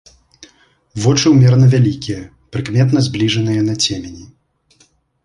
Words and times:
Вочы 1.01 1.27
ўмерана 1.33 1.67
вялікія, 1.75 2.19
прыкметна 2.57 2.99
збліжаныя 3.09 3.61
на 3.69 3.75
цемені. 3.83 4.25